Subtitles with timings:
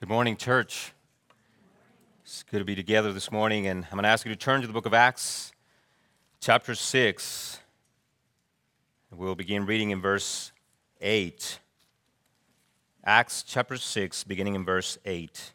[0.00, 0.92] Good morning, church.
[2.22, 4.60] It's good to be together this morning, and I'm going to ask you to turn
[4.60, 5.50] to the book of Acts,
[6.38, 7.58] chapter 6.
[9.10, 10.52] We'll begin reading in verse
[11.00, 11.58] 8.
[13.04, 15.50] Acts chapter 6, beginning in verse 8.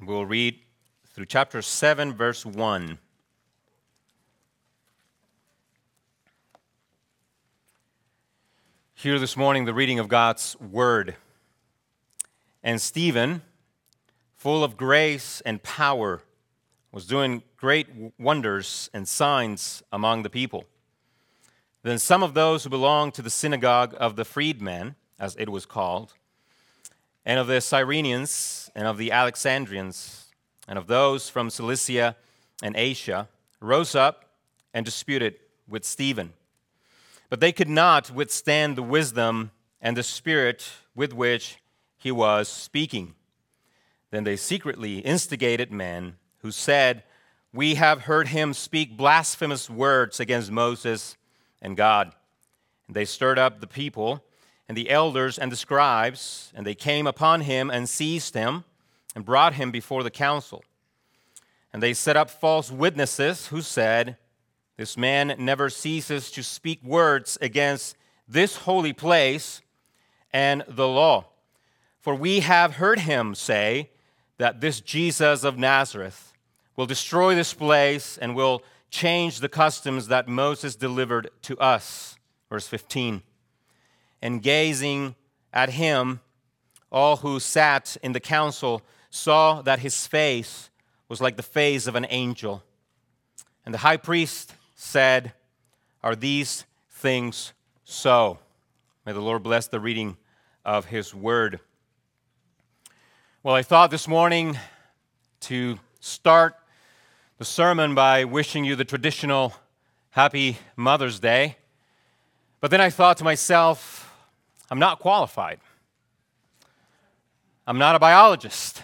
[0.00, 0.58] We'll read
[1.12, 2.98] through chapter 7, verse 1.
[9.02, 11.16] Hear this morning the reading of God's word.
[12.62, 13.40] And Stephen,
[14.36, 16.20] full of grace and power,
[16.92, 17.86] was doing great
[18.18, 20.66] wonders and signs among the people.
[21.82, 25.64] Then some of those who belonged to the synagogue of the freedmen, as it was
[25.64, 26.12] called,
[27.24, 30.26] and of the Cyrenians, and of the Alexandrians,
[30.68, 32.16] and of those from Cilicia
[32.62, 34.26] and Asia, rose up
[34.74, 36.34] and disputed with Stephen.
[37.30, 41.56] But they could not withstand the wisdom and the spirit with which
[41.96, 43.14] he was speaking.
[44.10, 47.04] Then they secretly instigated men who said,
[47.54, 51.16] We have heard him speak blasphemous words against Moses
[51.62, 52.12] and God.
[52.88, 54.24] And they stirred up the people
[54.68, 58.64] and the elders and the scribes, and they came upon him and seized him
[59.14, 60.64] and brought him before the council.
[61.72, 64.16] And they set up false witnesses who said,
[64.80, 69.60] this man never ceases to speak words against this holy place
[70.32, 71.26] and the law.
[71.98, 73.90] For we have heard him say
[74.38, 76.32] that this Jesus of Nazareth
[76.76, 82.16] will destroy this place and will change the customs that Moses delivered to us.
[82.48, 83.20] Verse 15.
[84.22, 85.14] And gazing
[85.52, 86.20] at him,
[86.90, 90.70] all who sat in the council saw that his face
[91.06, 92.62] was like the face of an angel.
[93.66, 95.34] And the high priest said,
[96.02, 97.52] Are these things
[97.84, 98.38] so?
[99.04, 100.16] May the Lord bless the reading
[100.64, 101.60] of His word.
[103.42, 104.58] Well, I thought this morning
[105.40, 106.56] to start
[107.36, 109.52] the sermon by wishing you the traditional
[110.12, 111.56] Happy Mother's Day.
[112.60, 114.14] But then I thought to myself,
[114.70, 115.60] I'm not qualified.
[117.66, 118.82] I'm not a biologist.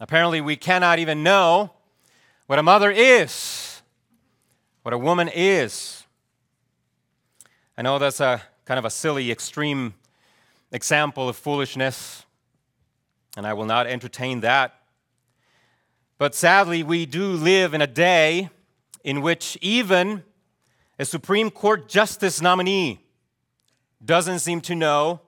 [0.00, 1.70] Apparently, we cannot even know
[2.46, 3.82] what a mother is,
[4.82, 6.04] what a woman is.
[7.76, 9.94] I know that's a kind of a silly, extreme
[10.70, 12.24] example of foolishness,
[13.36, 14.74] and I will not entertain that.
[16.18, 18.50] But sadly, we do live in a day
[19.02, 20.22] in which even
[20.98, 23.00] a Supreme Court justice nominee
[24.04, 25.20] doesn't seem to know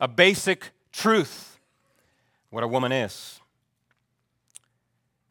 [0.00, 1.58] a basic truth
[2.50, 3.41] what a woman is.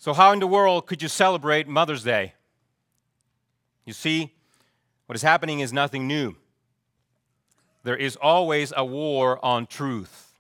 [0.01, 2.34] So, how in the world could you celebrate Mother's Day?
[3.85, 4.34] You see,
[5.06, 6.38] what is happening is nothing new.
[7.84, 10.34] There is always a war on truth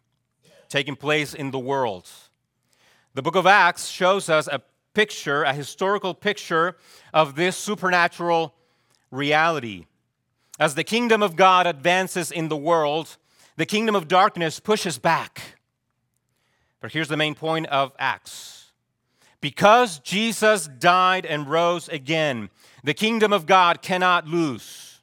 [0.67, 2.09] taking place in the world.
[3.13, 4.63] The book of Acts shows us a
[4.95, 6.75] picture, a historical picture
[7.13, 8.55] of this supernatural
[9.11, 9.85] reality.
[10.59, 13.15] As the kingdom of God advances in the world,
[13.57, 15.39] the kingdom of darkness pushes back.
[16.79, 18.60] But here's the main point of Acts
[19.41, 22.49] because Jesus died and rose again,
[22.83, 24.99] the kingdom of God cannot lose.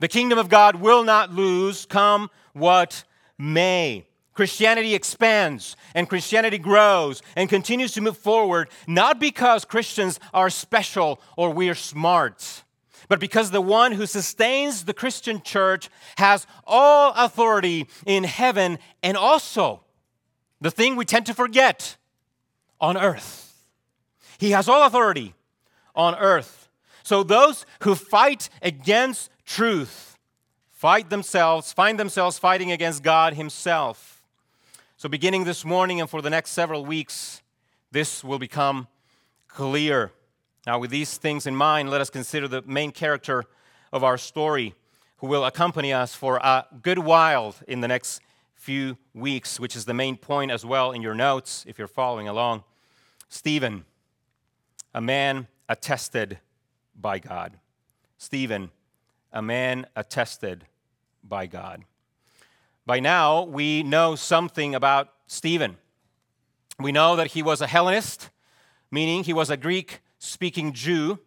[0.00, 3.04] The kingdom of God will not lose, come what
[3.36, 4.06] may.
[4.32, 11.20] Christianity expands and Christianity grows and continues to move forward, not because Christians are special
[11.36, 12.64] or we're smart,
[13.08, 19.16] but because the one who sustains the Christian church has all authority in heaven and
[19.16, 19.82] also
[20.60, 21.96] the thing we tend to forget
[22.80, 23.43] on earth.
[24.44, 25.32] He has all authority
[25.94, 26.68] on earth.
[27.02, 30.18] So those who fight against truth
[30.70, 34.22] fight themselves, find themselves fighting against God Himself.
[34.98, 37.40] So, beginning this morning and for the next several weeks,
[37.90, 38.86] this will become
[39.48, 40.12] clear.
[40.66, 43.44] Now, with these things in mind, let us consider the main character
[43.94, 44.74] of our story
[45.18, 48.20] who will accompany us for a good while in the next
[48.56, 52.28] few weeks, which is the main point as well in your notes if you're following
[52.28, 52.62] along.
[53.30, 53.86] Stephen
[54.94, 56.38] a man attested
[56.94, 57.58] by God.
[58.16, 58.70] Stephen,
[59.32, 60.64] a man attested
[61.22, 61.84] by God.
[62.86, 65.76] By now, we know something about Stephen.
[66.78, 68.30] We know that he was a Hellenist,
[68.90, 71.18] meaning he was a Greek speaking Jew.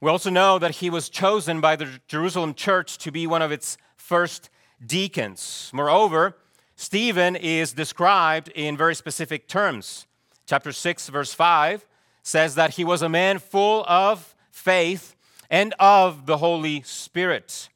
[0.00, 3.52] We also know that he was chosen by the Jerusalem church to be one of
[3.52, 4.50] its first
[4.84, 5.70] deacons.
[5.72, 6.36] Moreover,
[6.76, 10.06] Stephen is described in very specific terms.
[10.46, 11.86] Chapter 6, verse 5
[12.22, 15.14] says that he was a man full of faith
[15.50, 17.68] and of the Holy Spirit.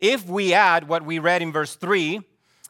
[0.00, 2.20] If we add what we read in verse 3,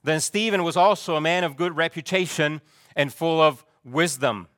[0.04, 2.60] then Stephen was also a man of good reputation
[2.94, 4.48] and full of wisdom.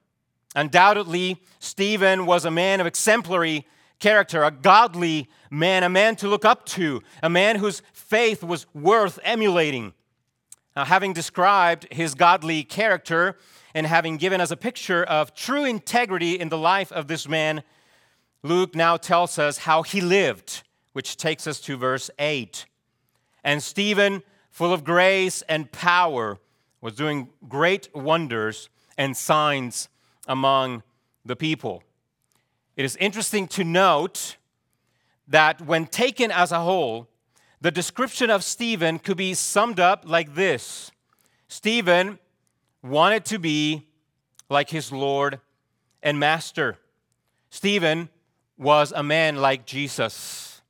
[0.56, 3.66] Undoubtedly, Stephen was a man of exemplary
[3.98, 8.66] character, a godly man, a man to look up to, a man whose faith was
[8.74, 9.92] worth emulating.
[10.76, 13.36] Now, having described his godly character
[13.74, 17.62] and having given us a picture of true integrity in the life of this man,
[18.42, 20.62] Luke now tells us how he lived,
[20.92, 22.66] which takes us to verse 8.
[23.42, 26.38] And Stephen, full of grace and power,
[26.80, 29.88] was doing great wonders and signs
[30.28, 30.82] among
[31.24, 31.82] the people.
[32.76, 34.36] It is interesting to note
[35.26, 37.08] that when taken as a whole,
[37.60, 40.92] the description of Stephen could be summed up like this
[41.48, 42.18] Stephen
[42.84, 43.86] wanted to be
[44.48, 45.40] like his Lord
[46.02, 46.78] and Master.
[47.50, 48.10] Stephen
[48.58, 50.60] was a man like Jesus.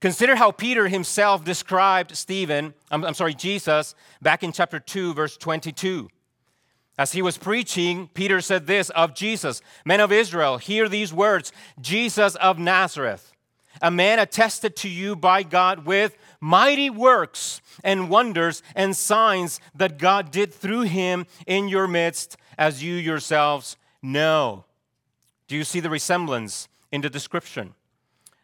[0.00, 5.36] Consider how Peter himself described Stephen, I'm, I'm, sorry, Jesus, back in chapter 2, verse
[5.38, 6.10] 22.
[6.98, 11.52] As he was preaching, Peter said this of Jesus Men of Israel, hear these words
[11.80, 13.32] Jesus of Nazareth,
[13.80, 19.98] a man attested to you by God with mighty works and wonders and signs that
[19.98, 24.64] God did through him in your midst, as you yourselves know.
[25.48, 27.74] Do you see the resemblance in the description?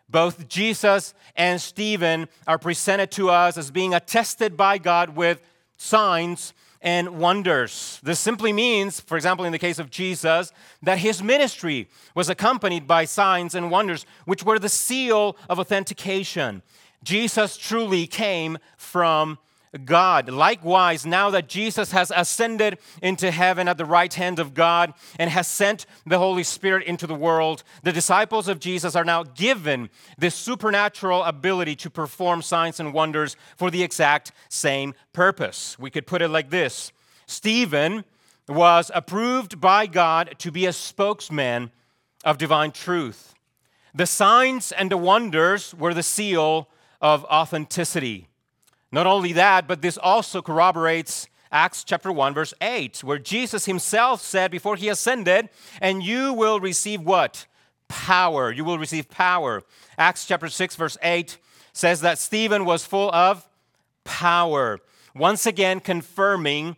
[0.08, 5.40] Both Jesus and Stephen are presented to us as being attested by God with
[5.76, 8.00] signs and wonders.
[8.02, 12.86] This simply means, for example, in the case of Jesus, that his ministry was accompanied
[12.86, 16.62] by signs and wonders, which were the seal of authentication.
[17.02, 19.38] Jesus truly came from
[19.84, 20.28] God.
[20.28, 25.30] Likewise, now that Jesus has ascended into heaven at the right hand of God and
[25.30, 29.88] has sent the Holy Spirit into the world, the disciples of Jesus are now given
[30.18, 35.78] this supernatural ability to perform signs and wonders for the exact same purpose.
[35.78, 36.92] We could put it like this
[37.26, 38.04] Stephen
[38.48, 41.70] was approved by God to be a spokesman
[42.24, 43.34] of divine truth.
[43.94, 46.68] The signs and the wonders were the seal
[47.00, 48.26] of authenticity.
[48.92, 54.20] Not only that, but this also corroborates Acts chapter 1, verse 8, where Jesus himself
[54.22, 55.48] said before he ascended,
[55.80, 57.46] and you will receive what?
[57.88, 58.52] Power.
[58.52, 59.62] You will receive power.
[59.98, 61.38] Acts chapter 6, verse 8
[61.72, 63.48] says that Stephen was full of
[64.04, 64.78] power.
[65.14, 66.76] Once again, confirming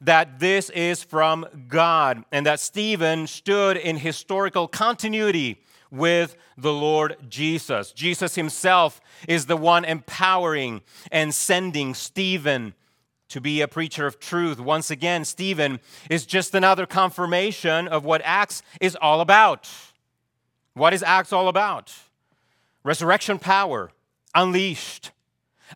[0.00, 5.60] that this is from God and that Stephen stood in historical continuity
[5.90, 7.92] with the Lord Jesus.
[7.92, 12.74] Jesus himself is the one empowering and sending Stephen
[13.28, 14.60] to be a preacher of truth.
[14.60, 19.70] Once again, Stephen is just another confirmation of what Acts is all about.
[20.74, 21.92] What is Acts all about?
[22.82, 23.90] Resurrection power
[24.34, 25.10] unleashed,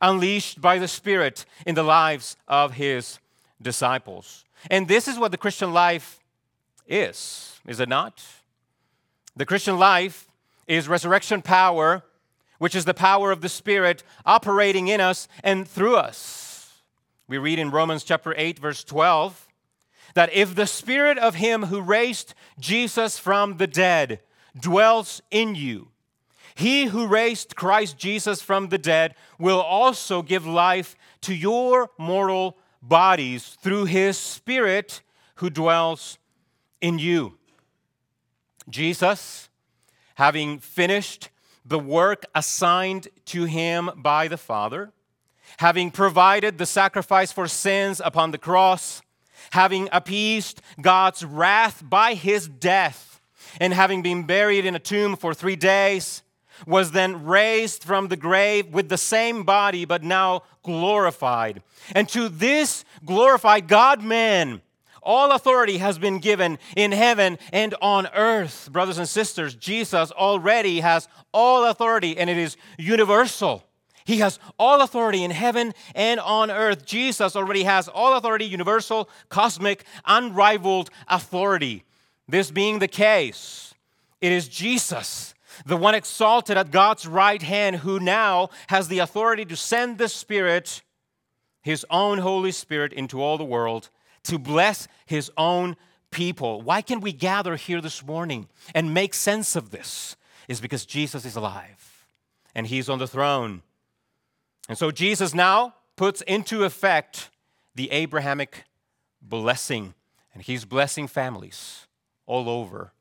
[0.01, 3.19] unleashed by the Spirit in the lives of his
[3.61, 4.45] disciples.
[4.71, 6.21] And this is what the Christian life
[6.87, 8.23] is, is it not?
[9.37, 10.29] The Christian life
[10.67, 12.03] is resurrection power,
[12.59, 16.83] which is the power of the Spirit operating in us and through us.
[17.27, 19.49] We read in Romans chapter 8, verse 12,
[20.15, 24.21] that if the Spirit of Him who raised Jesus from the dead
[24.59, 25.89] dwells in you,
[26.55, 32.56] he who raised Christ Jesus from the dead will also give life to your mortal
[32.81, 35.03] bodies through his Spirit
[35.37, 36.19] who dwells
[36.81, 37.37] in you.
[38.69, 39.49] Jesus,
[40.15, 41.29] having finished
[41.65, 44.93] the work assigned to him by the Father,
[45.59, 49.03] having provided the sacrifice for sins upon the cross,
[49.53, 53.21] having appeased God's wrath by his death,
[53.61, 56.23] and having been buried in a tomb for three days,
[56.67, 61.63] was then raised from the grave with the same body, but now glorified.
[61.94, 64.63] And to this glorified God man,
[65.05, 68.69] all authority has been given in heaven and on earth.
[68.73, 73.65] Brothers and sisters, Jesus already has all authority and it is universal.
[74.05, 76.84] He has all authority in heaven and on earth.
[76.84, 81.84] Jesus already has all authority, universal, cosmic, unrivaled authority.
[82.29, 83.75] This being the case,
[84.20, 85.34] it is Jesus,
[85.65, 90.08] the one exalted at God's right hand, who now has the authority to send the
[90.08, 90.82] Spirit,
[91.63, 93.89] his own Holy Spirit, into all the world
[94.25, 95.77] to bless his own
[96.11, 96.63] people.
[96.63, 100.17] Why can we gather here this morning and make sense of this?
[100.47, 102.07] Is because Jesus is alive
[102.55, 103.63] and he's on the throne.
[104.69, 107.31] And so Jesus now puts into effect
[107.75, 108.65] the Abrahamic
[109.23, 109.95] blessing,
[110.33, 111.87] and he's blessing families
[112.27, 112.93] all over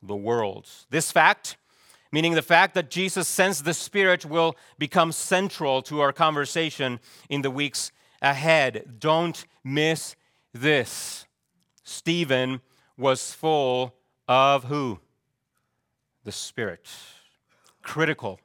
[0.00, 0.68] the world.
[0.90, 1.56] This fact
[2.12, 7.40] meaning the fact that Jesus sends the Spirit will become central to our conversation in
[7.42, 8.96] the weeks ahead.
[9.00, 10.14] Don't miss
[10.52, 11.26] this.
[11.82, 12.60] Stephen
[12.96, 13.94] was full
[14.28, 15.00] of who?
[16.24, 16.88] The Spirit.
[17.82, 18.38] Critical,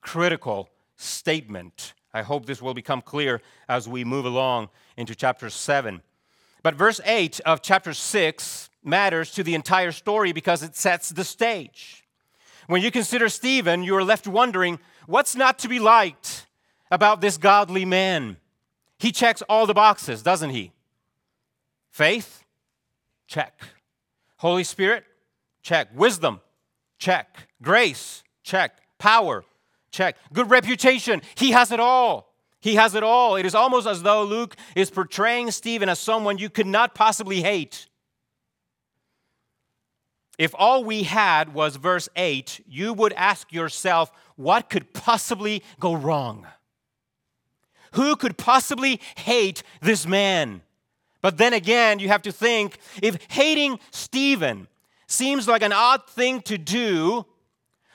[0.00, 1.94] critical statement.
[2.12, 6.02] I hope this will become clear as we move along into chapter 7.
[6.62, 11.24] But verse 8 of chapter 6 matters to the entire story because it sets the
[11.24, 12.04] stage.
[12.66, 16.46] When you consider Stephen, you are left wondering what's not to be liked
[16.90, 18.36] about this godly man?
[18.98, 20.72] He checks all the boxes, doesn't he?
[21.92, 22.42] Faith?
[23.28, 23.60] Check.
[24.38, 25.04] Holy Spirit?
[25.62, 25.88] Check.
[25.94, 26.40] Wisdom?
[26.98, 27.48] Check.
[27.62, 28.24] Grace?
[28.42, 28.72] Check.
[28.98, 29.44] Power?
[29.92, 30.16] Check.
[30.32, 31.22] Good reputation?
[31.36, 32.34] He has it all.
[32.60, 33.36] He has it all.
[33.36, 37.42] It is almost as though Luke is portraying Stephen as someone you could not possibly
[37.42, 37.88] hate.
[40.38, 45.94] If all we had was verse 8, you would ask yourself, what could possibly go
[45.94, 46.46] wrong?
[47.92, 50.62] Who could possibly hate this man?
[51.22, 54.66] But then again, you have to think if hating Stephen
[55.06, 57.24] seems like an odd thing to do,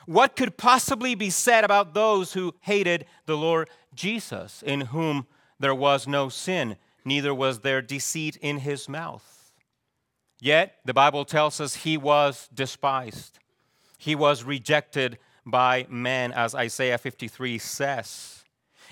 [0.05, 5.27] what could possibly be said about those who hated the Lord Jesus, in whom
[5.59, 9.51] there was no sin, neither was there deceit in his mouth?
[10.39, 13.39] Yet, the Bible tells us he was despised.
[13.97, 18.45] He was rejected by man, as Isaiah 53 says.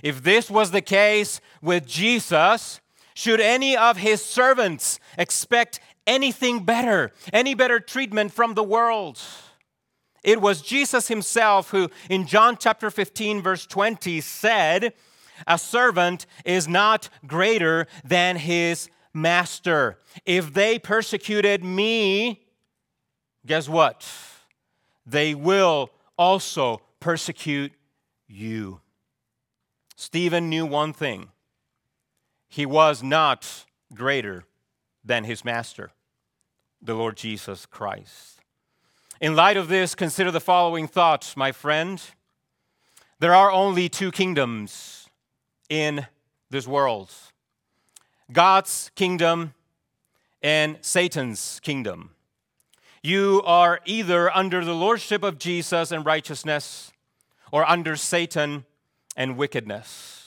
[0.04, 2.82] If this was the case with Jesus,
[3.16, 9.20] should any of his servants expect anything better, any better treatment from the world?
[10.22, 14.94] It was Jesus himself who, in John chapter 15, verse 20, said,
[15.48, 19.98] A servant is not greater than his master.
[20.26, 22.46] If they persecuted me,
[23.46, 24.06] guess what?
[25.06, 27.72] They will also persecute
[28.28, 28.82] you.
[29.96, 31.30] Stephen knew one thing
[32.48, 34.46] he was not greater
[35.04, 35.92] than his master,
[36.82, 38.40] the Lord Jesus Christ.
[39.22, 42.02] In light of this, consider the following thoughts, my friend.
[43.20, 45.08] There are only two kingdoms
[45.70, 46.08] in
[46.50, 47.12] this world
[48.32, 49.54] God's kingdom
[50.42, 52.12] and Satan's kingdom.
[53.04, 56.92] You are either under the lordship of Jesus and righteousness
[57.52, 58.66] or under Satan
[59.16, 60.25] and wickedness.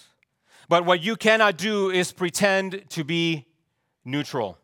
[0.69, 3.47] But what you cannot do is pretend to be
[4.05, 4.59] neutral.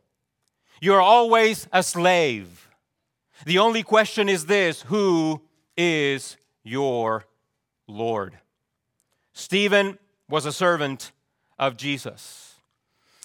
[0.81, 2.69] You are always a slave.
[3.47, 5.43] The only question is this who
[5.77, 7.27] is your
[7.87, 8.39] Lord?
[9.33, 11.13] Stephen was a servant
[11.59, 12.55] of Jesus.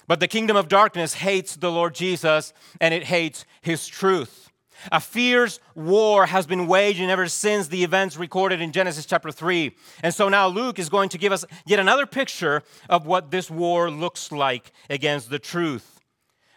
[0.06, 4.49] But the kingdom of darkness hates the Lord Jesus and it hates his truth.
[4.90, 9.74] A fierce war has been waging ever since the events recorded in Genesis chapter 3.
[10.02, 13.50] And so now Luke is going to give us yet another picture of what this
[13.50, 16.00] war looks like against the truth.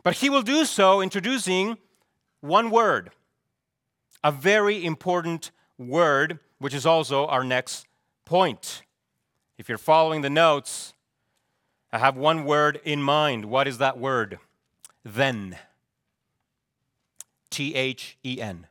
[0.04, 1.78] But he will do so introducing
[2.42, 3.12] one word,
[4.24, 7.86] a very important word, which is also our next
[8.26, 8.84] point.
[9.58, 10.94] If you're following the notes,
[11.92, 13.46] I have one word in mind.
[13.46, 14.40] What is that word?
[15.06, 15.58] Then.
[17.54, 18.66] T H E N.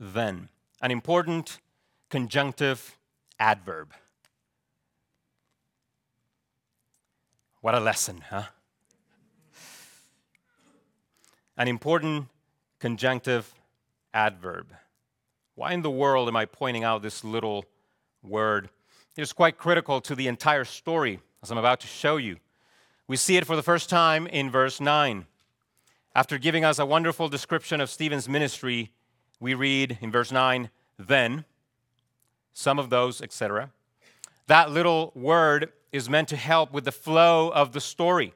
[0.00, 0.48] Then.
[0.80, 1.58] An important
[2.08, 2.96] conjunctive
[3.38, 3.92] adverb.
[7.60, 8.44] What a lesson, huh?
[11.58, 12.28] An important
[12.78, 13.52] conjunctive
[14.14, 14.72] adverb.
[15.54, 17.66] Why in the world am I pointing out this little
[18.22, 18.70] word?
[19.18, 22.38] It is quite critical to the entire story as I'm about to show you.
[23.06, 25.26] We see it for the first time in verse 9.
[26.18, 28.90] After giving us a wonderful description of Stephen's ministry,
[29.38, 31.44] we read in verse 9, then,
[32.52, 33.70] some of those, etc.
[34.48, 38.34] That little word is meant to help with the flow of the story.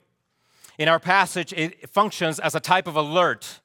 [0.78, 3.58] In our passage, it functions as a type of alert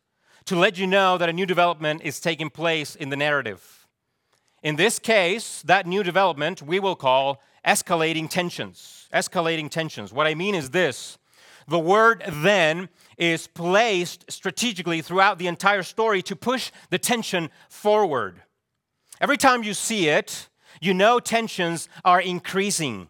[0.46, 3.86] to let you know that a new development is taking place in the narrative.
[4.64, 9.08] In this case, that new development we will call escalating tensions.
[9.14, 10.12] Escalating tensions.
[10.12, 11.20] What I mean is this
[11.68, 18.42] the word then is placed strategically throughout the entire story to push the tension forward.
[19.20, 23.10] Every time you see it, you know tensions are increasing.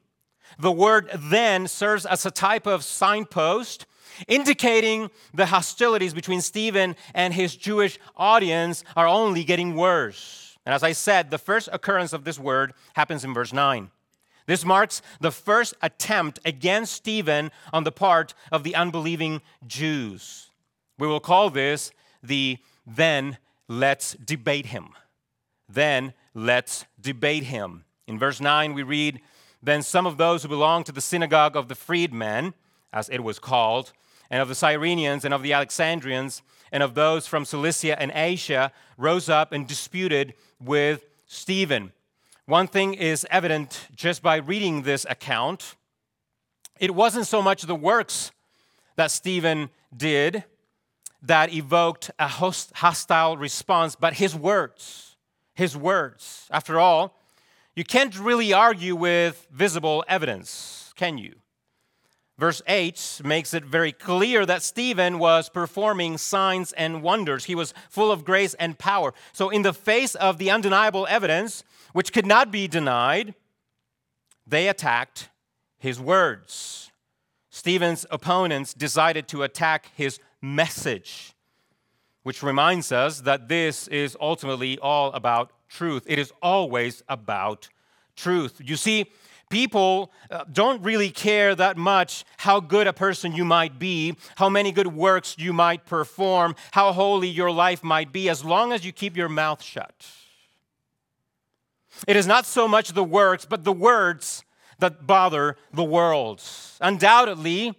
[0.58, 3.86] The word then serves as a type of signpost
[4.28, 10.58] indicating the hostilities between Stephen and his Jewish audience are only getting worse.
[10.66, 13.92] And as I said, the first occurrence of this word happens in verse 9.
[14.48, 20.50] This marks the first attempt against Stephen on the part of the unbelieving Jews.
[20.98, 21.92] We will call this
[22.24, 23.38] the then
[23.68, 24.90] let's debate him.
[25.70, 27.84] Then let's debate him.
[28.08, 29.20] In verse 9, we read,
[29.62, 32.54] Then some of those who belonged to the synagogue of the freedmen,
[32.94, 33.92] as it was called,
[34.30, 38.72] and of the Cyrenians and of the Alexandrians, and of those from Cilicia and Asia,
[38.98, 41.92] rose up and disputed with Stephen.
[42.48, 45.76] One thing is evident just by reading this account
[46.80, 48.32] it wasn't so much the works
[48.96, 50.46] that Stephen did
[51.24, 55.18] that evoked a host, hostile response, but his words.
[55.56, 56.48] His words.
[56.50, 57.20] After all,
[57.76, 61.36] you can't really argue with visible evidence, can you?
[62.38, 67.46] Verse 8 makes it very clear that Stephen was performing signs and wonders.
[67.46, 69.16] He was full of grace and power.
[69.34, 71.64] So, in the face of the undeniable evidence,
[71.98, 73.34] which could not be denied,
[74.46, 75.30] they attacked
[75.80, 76.92] his words.
[77.50, 81.34] Stephen's opponents decided to attack his message,
[82.22, 86.04] which reminds us that this is ultimately all about truth.
[86.06, 87.68] It is always about
[88.16, 88.62] truth.
[88.64, 89.08] You see,
[89.50, 94.50] people uh, don't really care that much how good a person you might be, how
[94.50, 98.86] many good works you might perform, how holy your life might be, as long as
[98.86, 100.06] you keep your mouth shut.
[102.06, 104.44] It is not so much the works, but the words
[104.80, 106.44] that bother the world.
[106.80, 107.74] Undoubtedly,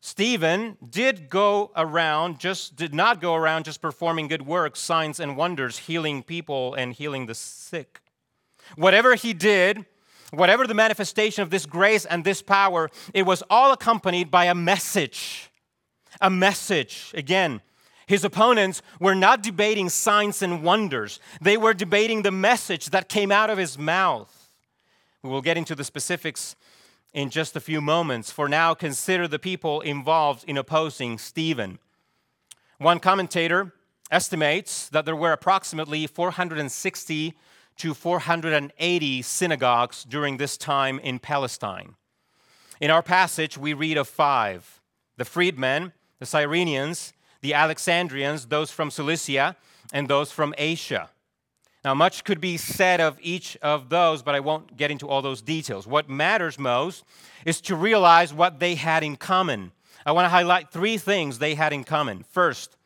[0.00, 5.36] Stephen did go around, just did not go around just performing good works, signs and
[5.36, 8.00] wonders, healing people and healing the sick.
[8.76, 9.84] Whatever he did,
[10.30, 14.54] whatever the manifestation of this grace and this power, it was all accompanied by a
[14.54, 15.50] message.
[16.20, 17.12] A message.
[17.14, 17.60] Again,
[18.06, 23.32] his opponents were not debating signs and wonders, they were debating the message that came
[23.32, 24.50] out of his mouth.
[25.22, 26.54] We will get into the specifics
[27.12, 28.30] in just a few moments.
[28.30, 31.78] For now, consider the people involved in opposing Stephen.
[32.78, 33.72] One commentator
[34.10, 37.34] estimates that there were approximately 460
[37.78, 41.94] to 480 synagogues during this time in Palestine.
[42.80, 44.80] In our passage, we read of five
[45.16, 49.56] the freedmen, the Cyrenians, the Alexandrians, those from Cilicia,
[49.92, 51.10] and those from Asia.
[51.84, 55.22] Now, much could be said of each of those, but I won't get into all
[55.22, 55.86] those details.
[55.86, 57.04] What matters most
[57.44, 59.70] is to realize what they had in common.
[60.04, 62.24] I want to highlight three things they had in common.
[62.30, 62.76] First,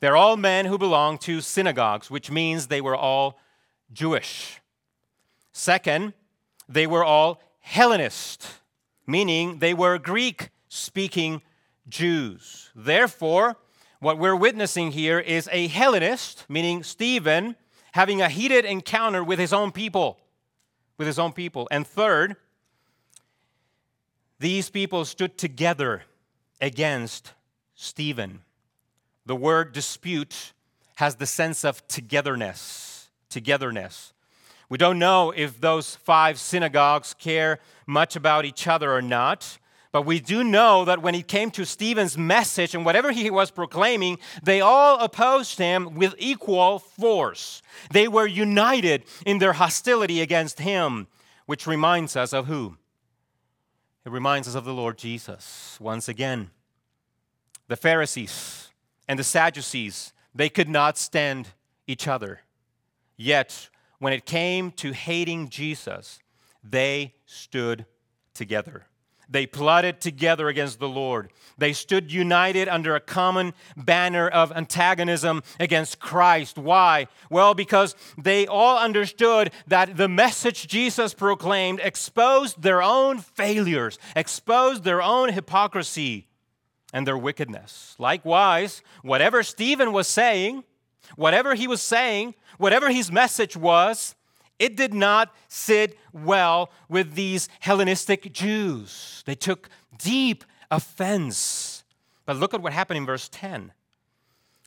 [0.00, 3.38] they're all men who belong to synagogues, which means they were all
[3.92, 4.60] Jewish.
[5.52, 6.14] Second,
[6.66, 8.46] they were all Hellenist,
[9.06, 11.42] meaning they were Greek speaking
[11.88, 12.70] Jews.
[12.74, 13.58] Therefore,
[14.00, 17.54] what we're witnessing here is a Hellenist, meaning Stephen
[17.92, 20.18] having a heated encounter with his own people.
[20.96, 21.68] With his own people.
[21.70, 22.36] And third,
[24.38, 26.02] these people stood together
[26.60, 27.34] against
[27.74, 28.40] Stephen.
[29.26, 30.52] The word dispute
[30.96, 33.10] has the sense of togetherness.
[33.28, 34.14] Togetherness.
[34.70, 39.58] We don't know if those five synagogues care much about each other or not.
[39.92, 43.50] But we do know that when it came to Stephen's message and whatever he was
[43.50, 47.60] proclaiming, they all opposed him with equal force.
[47.90, 51.08] They were united in their hostility against him,
[51.46, 52.76] which reminds us of who?
[54.04, 56.50] It reminds us of the Lord Jesus once again.
[57.66, 58.68] The Pharisees
[59.08, 61.48] and the Sadducees, they could not stand
[61.88, 62.42] each other.
[63.16, 66.20] Yet, when it came to hating Jesus,
[66.62, 67.86] they stood
[68.34, 68.86] together.
[69.30, 71.30] They plotted together against the Lord.
[71.56, 76.58] They stood united under a common banner of antagonism against Christ.
[76.58, 77.06] Why?
[77.30, 84.82] Well, because they all understood that the message Jesus proclaimed exposed their own failures, exposed
[84.82, 86.26] their own hypocrisy
[86.92, 87.94] and their wickedness.
[87.98, 90.64] Likewise, whatever Stephen was saying,
[91.14, 94.16] whatever he was saying, whatever his message was,
[94.60, 99.24] it did not sit well with these Hellenistic Jews.
[99.26, 101.82] They took deep offense.
[102.26, 103.72] But look at what happened in verse 10.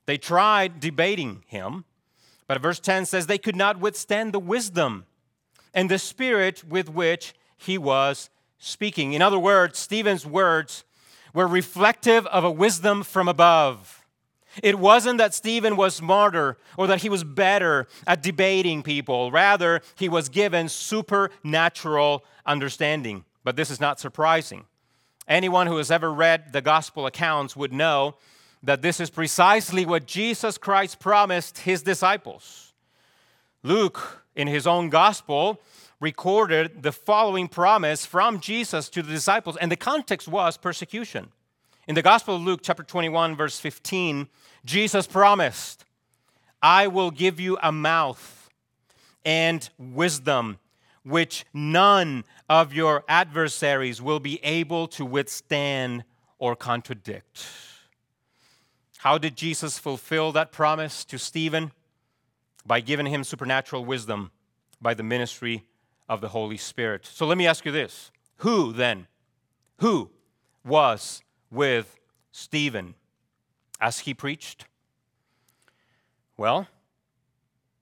[0.05, 1.85] They tried debating him,
[2.47, 5.05] but verse 10 says they could not withstand the wisdom
[5.73, 9.13] and the spirit with which he was speaking.
[9.13, 10.83] In other words, Stephen's words
[11.33, 14.02] were reflective of a wisdom from above.
[14.61, 19.31] It wasn't that Stephen was smarter or that he was better at debating people.
[19.31, 23.25] Rather, he was given supernatural understanding.
[23.43, 24.65] But this is not surprising.
[25.27, 28.15] Anyone who has ever read the gospel accounts would know
[28.61, 32.73] that this is precisely what Jesus Christ promised his disciples.
[33.63, 35.61] Luke, in his own gospel,
[35.99, 41.31] recorded the following promise from Jesus to the disciples, and the context was persecution.
[41.85, 44.29] In the Gospel of Luke, chapter 21, verse 15,
[44.63, 45.83] Jesus promised,
[46.61, 48.49] I will give you a mouth
[49.25, 50.59] and wisdom,
[51.03, 56.05] which none of your adversaries will be able to withstand
[56.39, 57.47] or contradict.
[58.99, 61.73] How did Jesus fulfill that promise to Stephen?
[62.65, 64.31] By giving him supernatural wisdom
[64.81, 65.65] by the ministry
[66.07, 67.05] of the Holy Spirit.
[67.05, 69.07] So let me ask you this Who then,
[69.79, 70.11] who
[70.63, 71.21] was
[71.53, 71.97] with
[72.31, 72.95] Stephen
[73.79, 74.65] as he preached?
[76.35, 76.67] Well,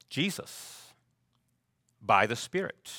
[0.09, 0.93] Jesus
[2.01, 2.91] by the Spirit.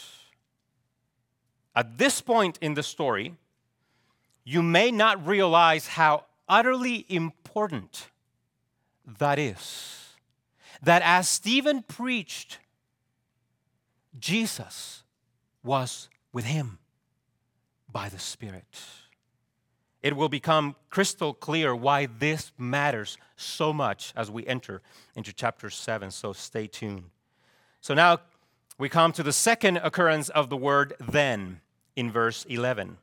[1.75, 3.35] At this point in the story,
[4.45, 8.09] you may not realize how utterly important
[9.19, 10.15] that is.
[10.83, 12.59] That as Stephen preached,
[14.19, 15.05] Jesus
[15.63, 16.79] was with him
[17.91, 18.81] by the Spirit.
[20.03, 24.83] It will become crystal clear why this matters so much as we enter
[25.15, 27.05] into chapter 7, so stay tuned.
[27.81, 28.19] So now
[28.79, 31.61] we come to the second occurrence of the word then
[31.95, 32.99] in verse 11,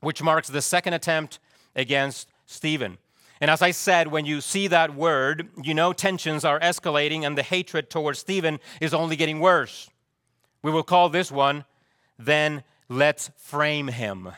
[0.00, 1.38] which marks the second attempt
[1.76, 2.98] against Stephen.
[3.40, 7.36] And as I said, when you see that word, you know tensions are escalating and
[7.36, 9.90] the hatred towards Stephen is only getting worse.
[10.62, 11.64] We will call this one,
[12.18, 14.30] then let's frame him.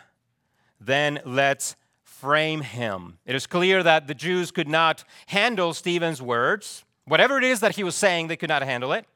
[0.84, 3.18] Then let's frame him.
[3.26, 6.84] It is clear that the Jews could not handle Stephen's words.
[7.06, 9.06] Whatever it is that he was saying, they could not handle it.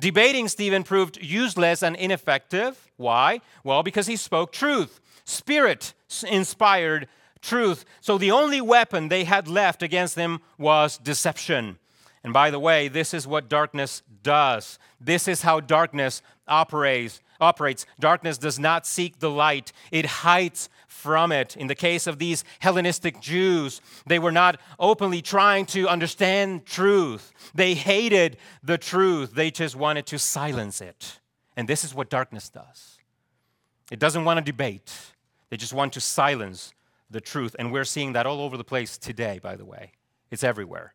[0.00, 2.90] Debating Stephen proved useless and ineffective.
[2.96, 3.40] Why?
[3.64, 5.92] Well, because he spoke truth, spirit
[6.26, 7.08] inspired
[7.42, 7.84] truth.
[8.00, 11.78] So the only weapon they had left against him was deception.
[12.22, 14.78] And by the way, this is what darkness does.
[15.00, 17.22] This is how darkness operates.
[17.40, 17.86] Operates.
[17.98, 19.72] Darkness does not seek the light.
[19.90, 21.56] It hides from it.
[21.56, 27.32] In the case of these Hellenistic Jews, they were not openly trying to understand truth.
[27.54, 29.34] They hated the truth.
[29.34, 31.20] They just wanted to silence it.
[31.56, 32.98] And this is what darkness does.
[33.90, 34.92] It doesn't want to debate.
[35.48, 36.74] They just want to silence
[37.08, 37.56] the truth.
[37.58, 39.92] And we're seeing that all over the place today, by the way.
[40.30, 40.92] It's everywhere.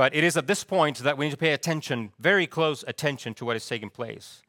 [0.00, 3.34] But it is at this point that we need to pay attention, very close attention
[3.34, 4.40] to what is taking place.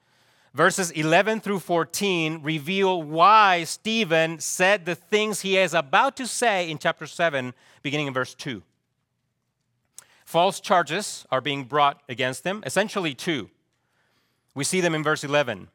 [0.54, 6.72] Verses 11 through 14 reveal why Stephen said the things he is about to say
[6.72, 8.64] in chapter 7, beginning in verse 2.
[10.24, 13.50] False charges are being brought against him, essentially two.
[14.56, 15.68] We see them in verse 11.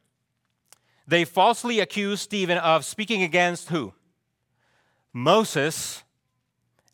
[1.07, 3.93] They falsely accuse Stephen of speaking against who?
[5.13, 6.03] Moses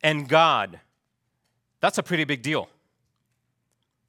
[0.02, 0.80] and God.
[1.82, 2.70] That's a pretty big deal.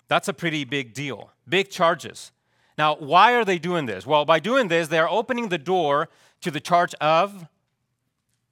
[0.08, 1.32] That's a pretty big deal.
[1.50, 2.32] Big charges.
[2.78, 4.06] Now, why are they doing this?
[4.06, 6.08] Well, by doing this, they are opening the door
[6.42, 7.48] to the charge of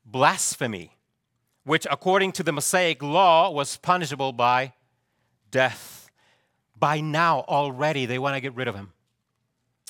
[0.05, 0.97] blasphemy,
[1.63, 4.73] which, according to the Mosaic law, was punishable by
[5.51, 6.09] death.
[6.77, 8.91] By now, already, they want to get rid of him,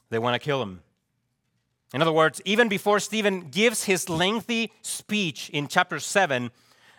[0.09, 0.81] they want to kill him.
[1.93, 6.51] In other words, even before Stephen gives his lengthy speech in chapter 7,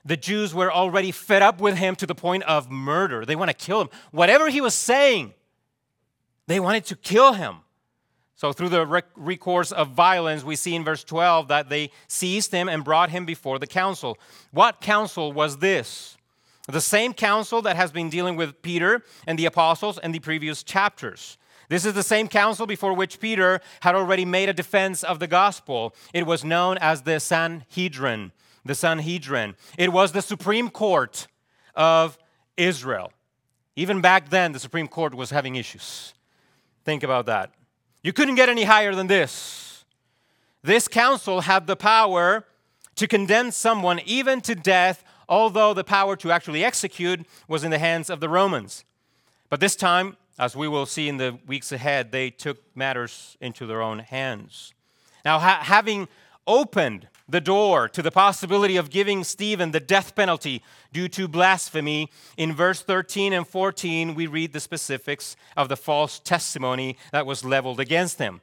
[0.05, 3.25] the Jews were already fed up with him to the point of murder.
[3.25, 3.89] They want to kill him.
[4.11, 5.35] Whatever he was saying,
[6.47, 7.59] they wanted to kill him.
[8.35, 12.69] So, through the recourse of violence, we see in verse 12 that they seized him
[12.69, 14.19] and brought him before the council.
[14.51, 16.17] What council was this?
[16.67, 20.65] The same council that has been dealing with Peter and the apostles in the previous
[20.65, 21.39] chapters.
[21.69, 25.27] This is the same council before which Peter had already made a defense of the
[25.29, 25.95] gospel.
[26.13, 28.33] It was known as the Sanhedrin.
[28.65, 29.57] The Sanhedrin.
[29.77, 31.27] It was the Supreme Court
[31.75, 32.19] of
[32.57, 33.13] Israel.
[33.77, 36.15] Even back then, the Supreme Court was having issues.
[36.85, 37.53] Think about that.
[38.03, 39.85] You couldn't get any higher than this.
[40.63, 42.45] This council had the power
[42.97, 47.79] to condemn someone even to death, although the power to actually execute was in the
[47.79, 48.85] hands of the Romans.
[49.49, 53.67] But this time, as we will see in the weeks ahead, they took matters into
[53.67, 54.73] their own hands.
[55.25, 56.09] Now, ha- having
[56.47, 62.11] opened the door to the possibility of giving Stephen the death penalty due to blasphemy.
[62.37, 67.43] In verse 13 and 14, we read the specifics of the false testimony that was
[67.43, 68.43] leveled against him.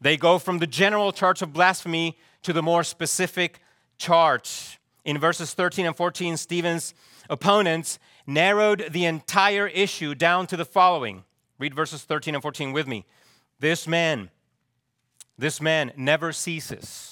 [0.00, 3.60] They go from the general charge of blasphemy to the more specific
[3.98, 4.80] charge.
[5.04, 6.94] In verses 13 and 14, Stephen's
[7.30, 11.22] opponents narrowed the entire issue down to the following.
[11.56, 13.04] Read verses 13 and 14 with me.
[13.60, 14.30] This man,
[15.38, 17.11] this man never ceases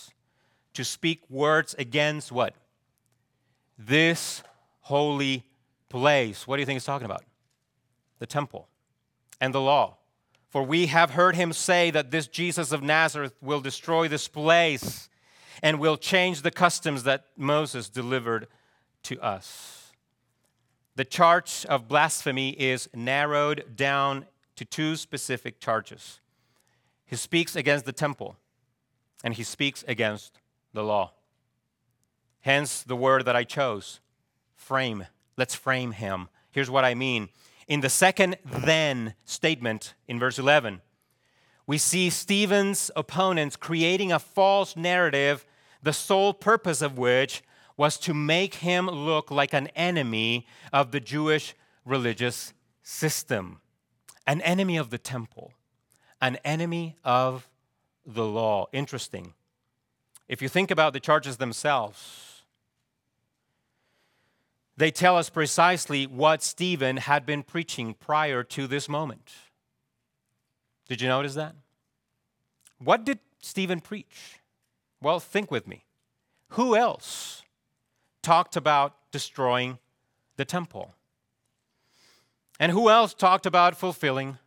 [0.75, 2.55] to speak words against what?
[3.79, 4.43] This
[4.81, 5.45] holy
[5.89, 6.47] place.
[6.47, 7.25] What do you think he's talking about?
[8.19, 8.69] The temple
[9.41, 9.97] and the law.
[10.49, 15.09] For we have heard him say that this Jesus of Nazareth will destroy this place
[15.63, 18.49] and will change the customs that Moses delivered
[19.05, 19.93] to us.
[20.97, 26.21] the charge of blasphemy is narrowed down to two specific charges.
[27.07, 28.37] He speaks against the temple,
[29.25, 30.40] and he speaks against
[30.73, 31.13] the law.
[32.41, 34.01] Hence the word that I chose
[34.55, 35.07] frame.
[35.37, 36.29] Let's frame him.
[36.51, 37.29] Here's what I mean.
[37.67, 40.81] In the second then statement in verse 11,
[41.67, 45.47] we see Stephen's opponents creating a false narrative,
[45.83, 47.43] the sole purpose of which
[47.77, 51.55] was to make him look like an enemy of the Jewish
[51.85, 52.53] religious
[52.83, 53.61] system,
[54.27, 55.53] an enemy of the temple,
[56.21, 57.49] an enemy of
[58.05, 58.67] the law.
[58.73, 59.35] Interesting.
[60.31, 62.45] If you think about the charges themselves,
[64.77, 69.33] they tell us precisely what Stephen had been preaching prior to this moment.
[70.89, 71.57] Did you notice that?
[72.79, 74.39] What did Stephen preach?
[75.03, 75.85] Well, think with me.
[76.51, 77.43] Who else
[78.23, 79.79] talked about destroying
[80.37, 80.95] the temple?
[82.61, 84.39] And who else talked about fulfilling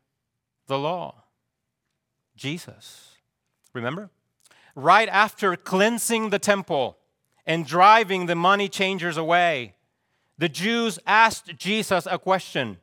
[0.68, 1.24] the law?
[2.38, 3.18] Jesus.
[3.74, 4.12] Remember?
[4.76, 6.98] Right after cleansing the temple
[7.46, 9.76] and driving the money changers away,
[10.38, 12.80] the Jews asked Jesus a question.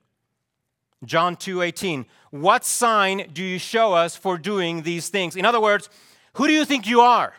[1.04, 5.88] John 2:18, "What sign do you show us for doing these things?" In other words,
[6.34, 7.34] who do you think you are?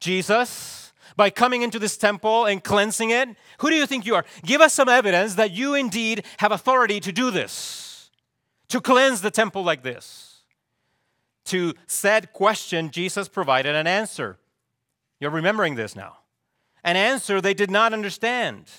[0.00, 0.92] Jesus?
[1.16, 3.28] By coming into this temple and cleansing it?
[3.58, 4.24] Who do you think you are?
[4.42, 8.10] Give us some evidence that you indeed have authority to do this,
[8.68, 10.33] to cleanse the temple like this
[11.46, 14.38] to said question, Jesus provided an answer.
[15.20, 16.18] You're remembering this now.
[16.82, 18.70] An answer they did not understand.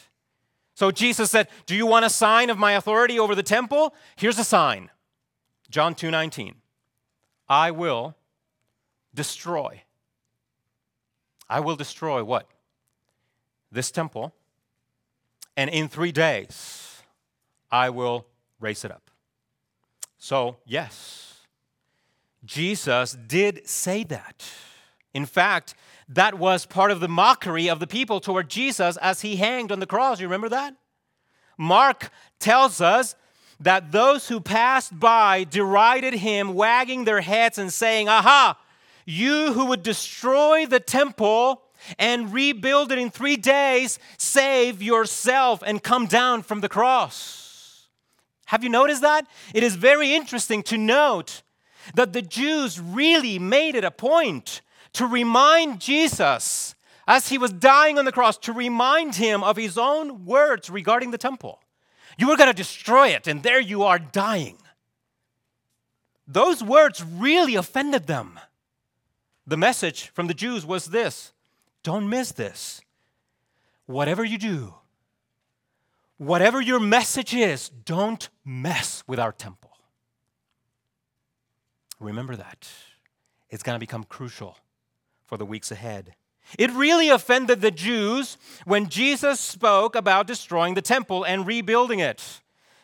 [0.75, 3.95] So Jesus said, Do you want a sign of my authority over the temple?
[4.15, 4.89] Here's a sign.
[5.69, 6.55] John 2 19.
[7.47, 8.15] I will
[9.13, 9.83] destroy.
[11.49, 12.47] I will destroy what?
[13.71, 14.33] This temple.
[15.57, 17.01] And in three days,
[17.71, 18.25] I will
[18.59, 19.09] raise it up.
[20.17, 21.34] So, yes,
[22.45, 24.45] Jesus did say that.
[25.13, 25.75] In fact,
[26.09, 29.79] that was part of the mockery of the people toward Jesus as he hanged on
[29.79, 30.19] the cross.
[30.19, 30.75] You remember that?
[31.57, 33.15] Mark tells us
[33.59, 38.59] that those who passed by derided him, wagging their heads and saying, Aha,
[39.05, 41.61] you who would destroy the temple
[41.97, 47.87] and rebuild it in three days, save yourself and come down from the cross.
[48.47, 49.27] Have you noticed that?
[49.53, 51.41] It is very interesting to note
[51.93, 54.61] that the Jews really made it a point
[54.93, 56.75] to remind Jesus
[57.07, 61.11] as he was dying on the cross, to remind him of his own words regarding
[61.11, 61.61] the temple.
[62.17, 64.57] You were going to destroy it, and there you are dying.
[66.27, 68.39] Those words really offended them.
[69.45, 71.33] The message from the Jews was this
[71.83, 72.81] don't miss this.
[73.85, 74.73] Whatever you do,
[76.17, 79.74] whatever your message is, don't mess with our temple.
[81.99, 82.67] Remember that.
[83.49, 84.57] It's going to become crucial
[85.25, 86.15] for the weeks ahead.
[86.59, 92.41] It really offended the Jews when Jesus spoke about destroying the temple and rebuilding it.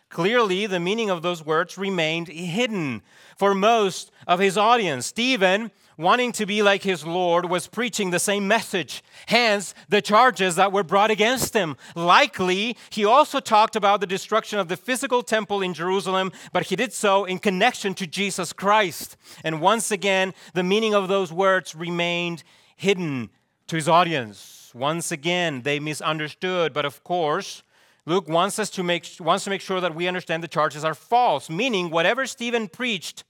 [0.10, 3.02] Clearly, the meaning of those words remained hidden
[3.38, 5.06] for most of his audience.
[5.06, 10.56] Stephen wanting to be like his Lord, was preaching the same message, hence the charges
[10.56, 11.78] that were brought against him.
[11.96, 16.76] Likely, he also talked about the destruction of the physical temple in Jerusalem, but he
[16.76, 19.18] did so in connection to Jesus Christ.
[19.44, 22.44] And once again, the meaning of those words remained
[22.76, 23.30] hidden
[23.68, 24.72] to his audience.
[24.74, 27.64] Once again, they misunderstood, but of course,
[28.06, 30.96] Luke wants us to make wants to make sure that we understand the charges are
[30.96, 33.24] false, meaning whatever Stephen preached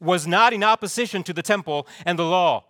[0.00, 2.64] was not in opposition to the temple and the law.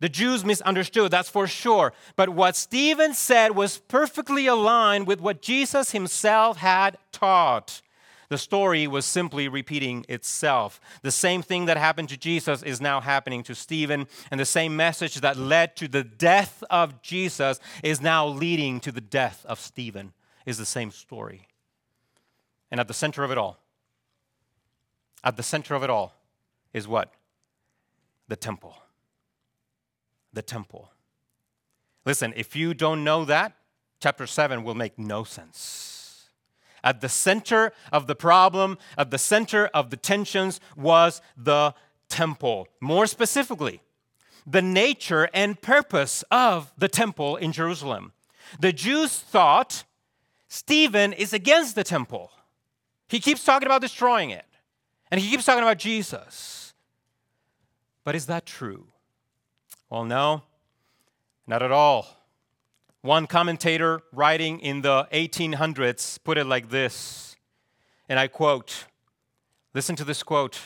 [0.00, 1.92] The Jews misunderstood, that's for sure.
[2.16, 7.80] But what Stephen said was perfectly aligned with what Jesus himself had taught.
[8.28, 10.80] The story was simply repeating itself.
[11.02, 14.76] The same thing that happened to Jesus is now happening to Stephen, and the same
[14.76, 19.60] message that led to the death of Jesus is now leading to the death of
[19.60, 20.12] Stephen,
[20.46, 21.46] is the same story.
[22.70, 23.58] And at the center of it all,
[25.22, 26.14] at the center of it all,
[26.74, 27.14] is what?
[28.28, 28.76] The temple.
[30.32, 30.90] The temple.
[32.04, 33.54] Listen, if you don't know that,
[34.00, 36.28] chapter 7 will make no sense.
[36.82, 41.74] At the center of the problem, at the center of the tensions, was the
[42.10, 42.68] temple.
[42.80, 43.80] More specifically,
[44.46, 48.12] the nature and purpose of the temple in Jerusalem.
[48.60, 49.84] The Jews thought
[50.48, 52.30] Stephen is against the temple.
[53.08, 54.44] He keeps talking about destroying it,
[55.10, 56.63] and he keeps talking about Jesus.
[58.04, 58.86] But is that true?
[59.90, 60.42] Well, no,
[61.46, 62.06] not at all.
[63.00, 67.36] One commentator writing in the 1800s put it like this,
[68.08, 68.86] and I quote
[69.74, 70.60] Listen to this quote.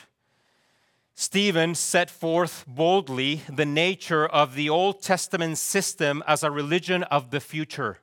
[1.15, 7.31] Stephen set forth boldly the nature of the Old Testament system as a religion of
[7.31, 7.99] the future.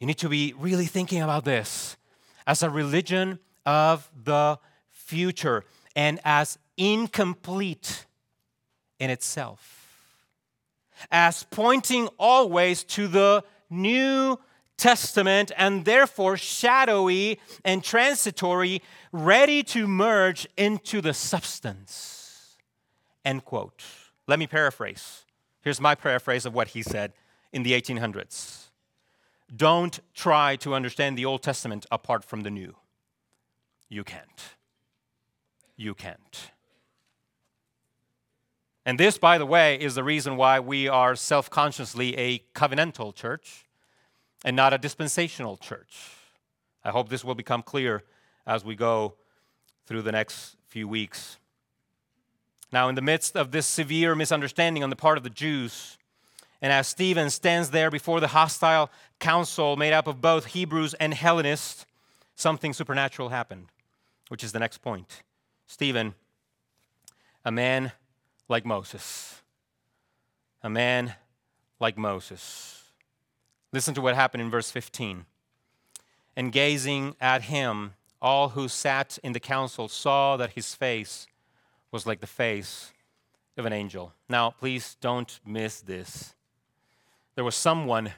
[0.00, 1.96] You need to be really thinking about this
[2.46, 4.58] as a religion of the
[4.90, 5.64] future
[5.96, 8.06] and as incomplete
[8.98, 10.06] in itself,
[11.10, 14.38] as pointing always to the New
[14.76, 18.82] Testament and therefore shadowy and transitory,
[19.12, 22.56] ready to merge into the substance.
[23.24, 23.82] End quote.
[24.26, 25.24] Let me paraphrase.
[25.60, 27.12] Here's my paraphrase of what he said
[27.52, 28.70] in the 1800s.
[29.54, 32.74] Don't try to understand the Old Testament apart from the New.
[33.88, 34.42] You can't.
[35.76, 36.50] You can't.
[38.86, 43.14] And this, by the way, is the reason why we are self consciously a covenantal
[43.14, 43.64] church
[44.44, 46.10] and not a dispensational church.
[46.84, 48.04] I hope this will become clear
[48.46, 49.14] as we go
[49.86, 51.38] through the next few weeks.
[52.70, 55.96] Now, in the midst of this severe misunderstanding on the part of the Jews,
[56.60, 61.14] and as Stephen stands there before the hostile council made up of both Hebrews and
[61.14, 61.86] Hellenists,
[62.36, 63.68] something supernatural happened,
[64.28, 65.22] which is the next point.
[65.66, 66.14] Stephen,
[67.44, 67.92] a man
[68.48, 69.42] like Moses,
[70.62, 71.14] a man
[71.80, 72.82] like Moses.
[73.72, 75.26] Listen to what happened in verse 15.
[76.36, 81.26] And gazing at him, all who sat in the council saw that his face
[81.90, 82.92] was like the face
[83.56, 84.12] of an angel.
[84.28, 86.34] Now, please don't miss this.
[87.34, 88.12] There was someone,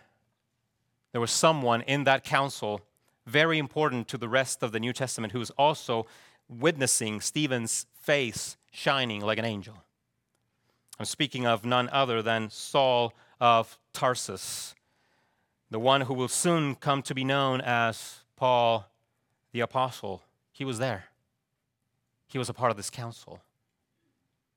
[1.13, 2.83] there was someone in that council
[3.27, 6.07] very important to the rest of the New Testament who was also
[6.49, 9.83] witnessing Stephen's face shining like an angel.
[10.99, 14.75] I'm speaking of none other than Saul of Tarsus,
[15.71, 18.87] the one who will soon come to be known as Paul
[19.53, 20.23] the Apostle.
[20.53, 21.07] He was there.
[22.29, 23.41] He was a part of this council.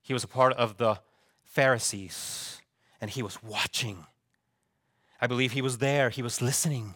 [0.01, 0.99] He was a part of the
[1.43, 2.61] Pharisees,
[3.01, 4.05] and he was watching.
[5.21, 6.95] I believe he was there, he was listening.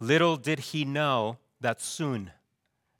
[0.00, 2.30] Little did he know that soon,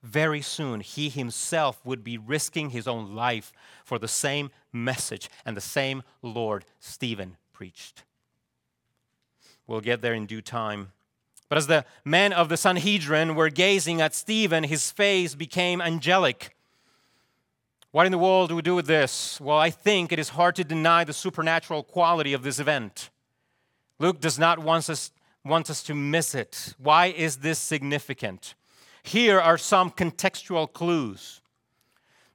[0.02, 3.52] very soon, he himself would be risking his own life
[3.84, 8.04] for the same message and the same Lord Stephen preached.
[9.66, 10.92] We'll get there in due time.
[11.48, 16.54] But as the men of the Sanhedrin were gazing at Stephen, his face became angelic.
[17.92, 19.40] What in the world do we do with this?
[19.40, 23.10] Well, I think it is hard to deny the supernatural quality of this event.
[24.00, 25.12] Luke does not want us,
[25.44, 26.74] want us to miss it.
[26.78, 28.54] Why is this significant?
[29.04, 31.40] Here are some contextual clues.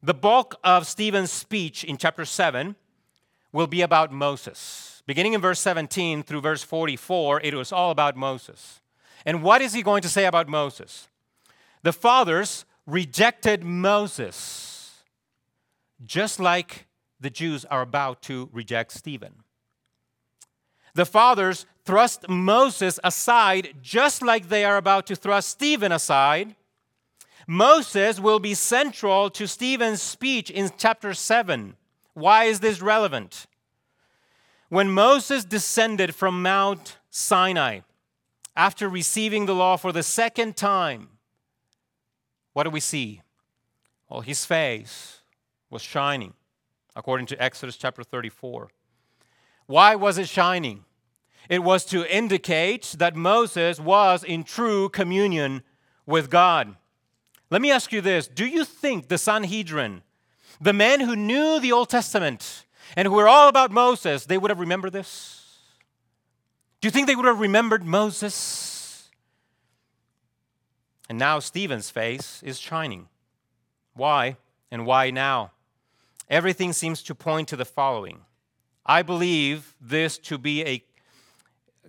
[0.02, 2.76] The bulk of Stephen's speech in chapter 7
[3.52, 5.04] will be about Moses.
[5.06, 8.80] Beginning in verse 17 through verse 44, it was all about Moses.
[9.26, 11.10] And what is he going to say about Moses?
[11.84, 15.04] The fathers rejected Moses,
[16.06, 16.88] just like
[17.20, 19.44] the Jews are about to reject Stephen.
[20.94, 26.56] The fathers thrust Moses aside, just like they are about to thrust Stephen aside.
[27.52, 31.76] Moses will be central to Stephen's speech in chapter 7.
[32.14, 33.48] Why is this relevant?
[34.68, 37.80] When Moses descended from Mount Sinai
[38.56, 41.10] after receiving the law for the second time,
[42.54, 43.24] what do we see?
[44.10, 45.22] Well, his face
[45.72, 46.34] was shining,
[46.96, 48.70] according to Exodus chapter 34.
[49.66, 50.86] Why was it shining?
[51.50, 55.64] It was to indicate that Moses was in true communion
[56.06, 56.76] with God.
[57.50, 60.04] Let me ask you this Do you think the Sanhedrin,
[60.62, 64.52] the men who knew the Old Testament, and who were all about Moses, they would
[64.52, 65.36] have remembered this?
[66.82, 69.10] Do you think they would have remembered Moses?
[71.10, 73.10] And now Stephen's face is shining.
[73.94, 74.38] Why?
[74.72, 75.52] And why now?
[76.30, 78.22] Everything seems to point to the following.
[78.86, 80.84] I believe this to be a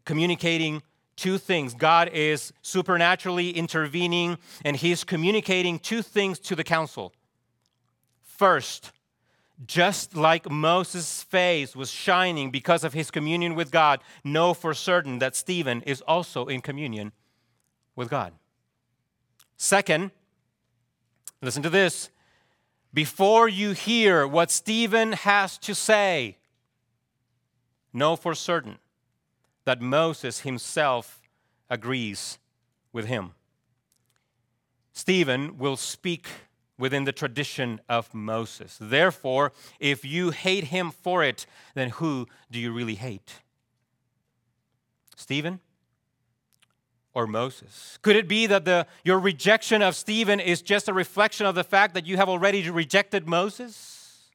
[0.04, 0.82] communicating
[1.20, 1.74] two things.
[1.74, 7.12] God is supernaturally intervening, and He's communicating two things to the council.
[8.22, 8.92] First,
[9.66, 15.18] just like Moses' face was shining because of his communion with God, know for certain
[15.18, 17.12] that Stephen is also in communion
[17.94, 18.32] with God.
[19.58, 20.12] Second,
[21.42, 22.08] listen to this.
[22.94, 26.38] Before you hear what Stephen has to say,
[27.92, 28.78] know for certain
[29.64, 31.20] that Moses himself
[31.68, 32.38] agrees
[32.92, 33.32] with him.
[34.92, 36.26] Stephen will speak
[36.78, 38.76] within the tradition of Moses.
[38.80, 43.34] Therefore, if you hate him for it, then who do you really hate?
[45.16, 45.60] Stephen
[47.12, 47.98] or Moses?
[48.02, 51.64] Could it be that the, your rejection of Stephen is just a reflection of the
[51.64, 54.30] fact that you have already rejected Moses?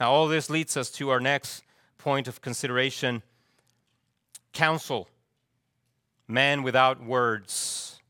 [0.00, 1.64] Now, all this leads us to our next
[1.98, 3.22] point of consideration
[4.52, 5.08] council,
[6.26, 8.00] man without words.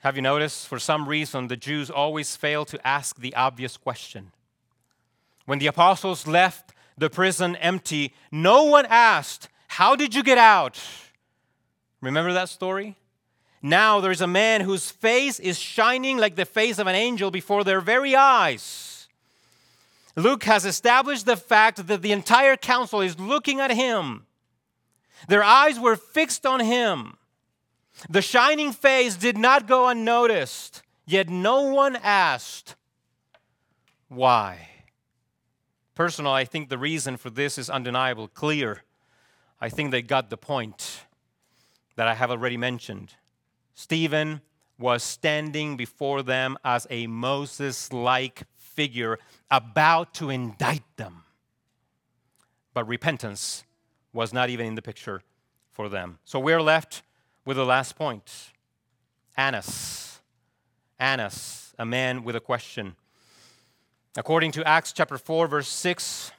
[0.00, 0.68] Have you noticed?
[0.68, 4.32] For some reason, the Jews always fail to ask the obvious question.
[5.44, 10.80] When the apostles left the prison empty, no one asked, How did you get out?
[12.00, 12.96] Remember that story?
[13.60, 17.64] Now there's a man whose face is shining like the face of an angel before
[17.64, 19.08] their very eyes.
[20.14, 24.26] Luke has established the fact that the entire council is looking at him.
[25.26, 27.16] Their eyes were fixed on him.
[28.08, 32.76] The shining face did not go unnoticed, yet no one asked
[34.08, 34.68] why.
[35.94, 38.84] Personally, I think the reason for this is undeniable, clear.
[39.60, 41.06] I think they got the point
[41.96, 43.14] that I have already mentioned.
[43.74, 44.40] Stephen
[44.78, 49.18] was standing before them as a Moses like figure
[49.50, 51.24] about to indict them.
[52.72, 53.64] But repentance
[54.12, 55.22] was not even in the picture
[55.70, 56.18] for them.
[56.24, 57.02] So we're left
[57.44, 58.52] with the last point
[59.36, 60.20] Annas.
[60.98, 62.96] Annas, a man with a question.
[64.16, 66.32] According to Acts chapter 4, verse 6,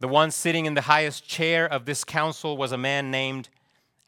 [0.00, 3.48] the one sitting in the highest chair of this council was a man named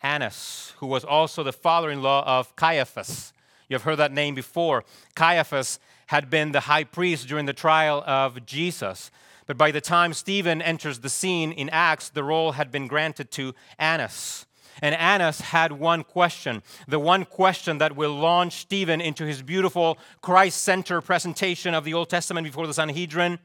[0.03, 3.33] Annas, who was also the father in law of Caiaphas.
[3.68, 4.85] You've heard that name before.
[5.14, 9.11] Caiaphas had been the high priest during the trial of Jesus.
[9.47, 13.30] But by the time Stephen enters the scene in Acts, the role had been granted
[13.32, 14.47] to Annas.
[14.80, 19.99] And Annas had one question, the one question that will launch Stephen into his beautiful
[20.22, 23.38] Christ centered presentation of the Old Testament before the Sanhedrin.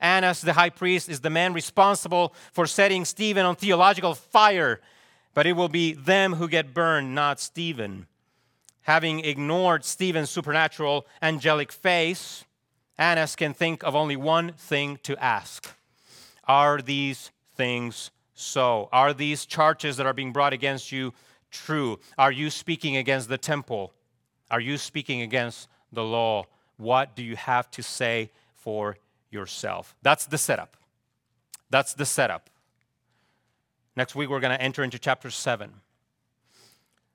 [0.00, 4.80] Annas, the high priest, is the man responsible for setting Stephen on theological fire,
[5.32, 8.06] but it will be them who get burned, not Stephen.
[8.82, 12.44] Having ignored Stephen's supernatural angelic face,
[12.98, 15.74] Annas can think of only one thing to ask
[16.44, 18.88] Are these things so?
[18.92, 21.14] Are these charges that are being brought against you
[21.50, 21.98] true?
[22.18, 23.92] Are you speaking against the temple?
[24.50, 26.44] Are you speaking against the law?
[26.76, 28.96] What do you have to say for
[29.30, 29.94] yourself?
[30.02, 30.76] That's the setup.
[31.70, 32.50] That's the setup.
[33.96, 35.70] Next week, we're going to enter into chapter 7.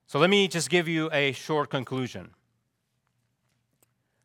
[0.08, 2.30] So let me just give you a short conclusion.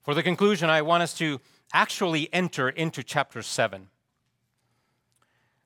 [0.02, 1.40] For the conclusion, I want us to
[1.72, 3.86] actually enter into chapter 7.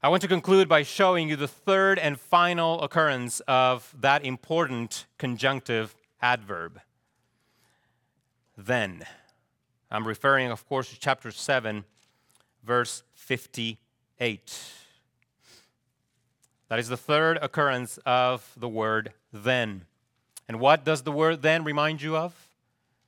[0.02, 5.06] I want to conclude by showing you the third and final occurrence of that important
[5.16, 6.80] conjunctive adverb.
[8.58, 9.06] Then.
[9.90, 11.84] I'm referring, of course, to chapter 7,
[12.62, 14.60] verse 58.
[16.68, 19.86] That is the third occurrence of the word then.
[20.46, 22.48] And what does the word then remind you of?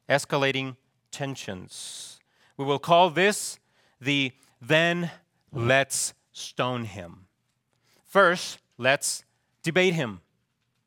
[0.08, 0.76] Escalating
[1.10, 2.18] tensions.
[2.56, 3.58] We will call this
[4.00, 5.10] the then
[5.52, 7.26] let's stone him.
[8.04, 9.24] First, let's
[9.62, 10.20] debate him.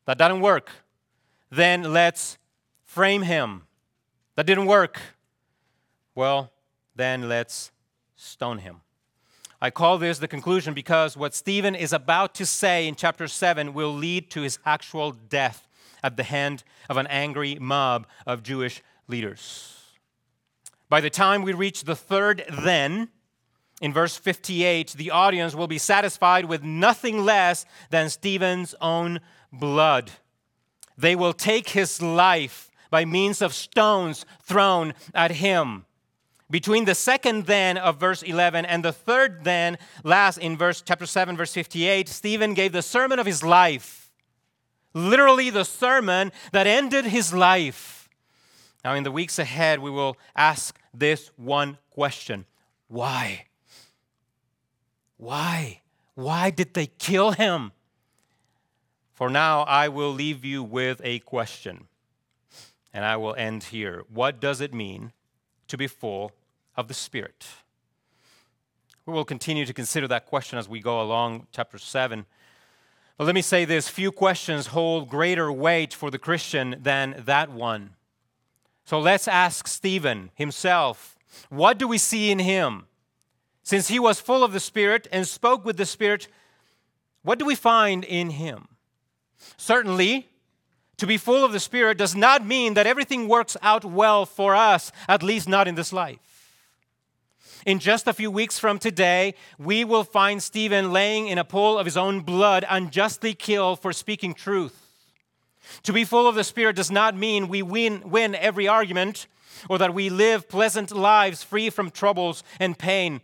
[0.05, 0.71] That doesn't work.
[1.49, 2.37] Then let's
[2.83, 3.63] frame him.
[4.35, 4.99] That didn't work.
[6.15, 6.51] Well,
[6.95, 7.71] then let's
[8.15, 8.81] stone him.
[9.61, 13.73] I call this the conclusion because what Stephen is about to say in chapter 7
[13.73, 15.67] will lead to his actual death
[16.03, 19.80] at the hand of an angry mob of Jewish leaders.
[20.91, 23.07] By the time we reach the third then,
[23.81, 29.21] in verse 58, the audience will be satisfied with nothing less than Stephen's own
[29.53, 30.11] blood.
[30.97, 35.85] They will take his life by means of stones thrown at him.
[36.49, 41.05] Between the second then of verse 11 and the third then, last in verse chapter
[41.05, 44.11] 7 verse 58, Stephen gave the sermon of his life
[44.93, 48.09] literally the sermon that ended his life.
[48.83, 52.45] Now, in the weeks ahead, we will ask this one question
[52.87, 53.45] Why?
[55.17, 55.81] Why?
[56.15, 57.71] Why did they kill him?
[59.13, 61.87] For now, I will leave you with a question,
[62.91, 64.03] and I will end here.
[64.11, 65.11] What does it mean
[65.67, 66.31] to be full
[66.75, 67.45] of the Spirit?
[69.05, 72.25] We will continue to consider that question as we go along, chapter 7.
[73.17, 77.51] But let me say this few questions hold greater weight for the Christian than that
[77.51, 77.91] one.
[78.91, 81.15] So let's ask Stephen himself
[81.47, 82.87] what do we see in him?
[83.63, 86.27] Since he was full of the Spirit and spoke with the Spirit,
[87.23, 88.67] what do we find in him?
[89.55, 90.27] Certainly,
[90.97, 94.57] to be full of the Spirit does not mean that everything works out well for
[94.57, 96.51] us, at least not in this life.
[97.65, 101.79] In just a few weeks from today, we will find Stephen laying in a pool
[101.79, 104.80] of his own blood, unjustly killed for speaking truth.
[105.83, 109.27] To be full of the Spirit does not mean we win, win every argument,
[109.69, 113.21] or that we live pleasant lives free from troubles and pain,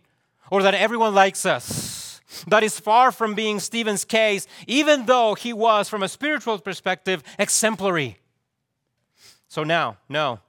[0.50, 2.20] or that everyone likes us.
[2.46, 7.22] That is far from being Stephen's case, even though he was, from a spiritual perspective,
[7.38, 8.18] exemplary.
[9.48, 10.40] So now, no,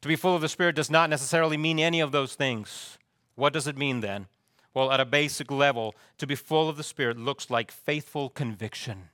[0.00, 2.98] to be full of the Spirit does not necessarily mean any of those things.
[3.36, 4.26] What does it mean then?
[4.74, 9.10] Well, at a basic level, to be full of the Spirit looks like faithful conviction.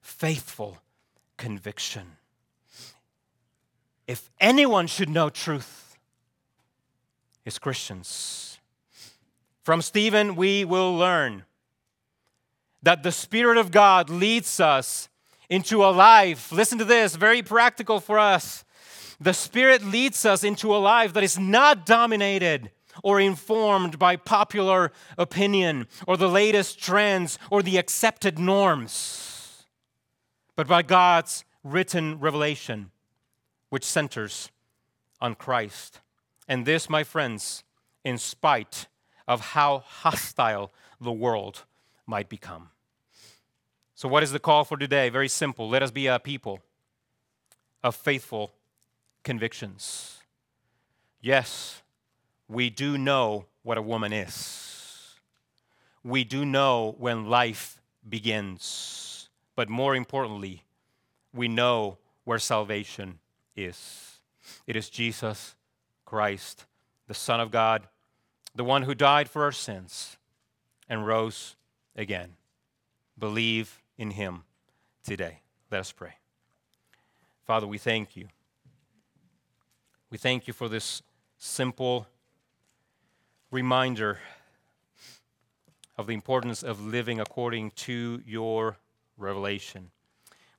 [0.00, 0.78] Faithful
[1.38, 2.18] conviction.
[4.06, 5.96] If anyone should know truth,
[7.46, 8.58] it's Christians.
[9.62, 11.44] From Stephen, we will learn
[12.82, 15.08] that the Spirit of God leads us
[15.48, 16.52] into a life.
[16.52, 18.64] Listen to this, very practical for us.
[19.20, 22.70] The Spirit leads us into a life that is not dominated
[23.02, 29.27] or informed by popular opinion or the latest trends or the accepted norms,
[30.58, 32.90] but by God's written revelation,
[33.68, 34.50] which centers
[35.20, 36.00] on Christ.
[36.48, 37.62] And this, my friends,
[38.02, 38.88] in spite
[39.28, 41.62] of how hostile the world
[42.08, 42.70] might become.
[43.94, 45.10] So, what is the call for today?
[45.10, 45.68] Very simple.
[45.68, 46.58] Let us be a people
[47.84, 48.50] of faithful
[49.22, 50.18] convictions.
[51.20, 51.82] Yes,
[52.48, 55.14] we do know what a woman is.
[56.02, 59.07] We do know when life begins.
[59.58, 60.62] But more importantly,
[61.34, 63.18] we know where salvation
[63.56, 64.20] is.
[64.68, 65.56] It is Jesus
[66.04, 66.64] Christ,
[67.08, 67.88] the Son of God,
[68.54, 70.16] the one who died for our sins
[70.88, 71.56] and rose
[71.96, 72.36] again.
[73.18, 74.44] Believe in him
[75.02, 75.40] today.
[75.72, 76.14] Let us pray.
[77.44, 78.28] Father, we thank you.
[80.08, 81.02] We thank you for this
[81.36, 82.06] simple
[83.50, 84.20] reminder
[85.96, 88.76] of the importance of living according to your
[89.18, 89.90] revelation.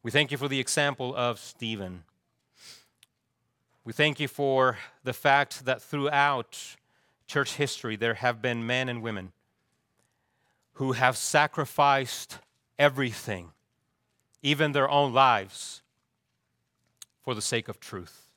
[0.03, 2.03] We thank you for the example of Stephen.
[3.83, 6.75] We thank you for the fact that throughout
[7.27, 9.31] church history there have been men and women
[10.73, 12.39] who have sacrificed
[12.77, 13.51] everything,
[14.41, 15.81] even their own lives,
[17.21, 18.31] for the sake of truth.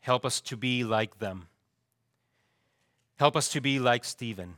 [0.00, 1.48] Help us to be like them.
[3.16, 4.56] Help us to be like Stephen,